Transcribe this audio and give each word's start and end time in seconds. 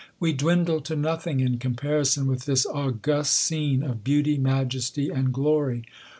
We 0.19 0.33
dwindle 0.33 0.81
to 0.81 0.95
nothing 0.95 1.41
in 1.41 1.59
comparison 1.59 2.25
with 2.25 2.45
this 2.45 2.65
august 2.65 3.33
scene 3.33 3.83
of 3.83 4.03
beauty, 4.03 4.35
majesty, 4.39 5.09
and 5.09 5.31
glory. 5.31 5.83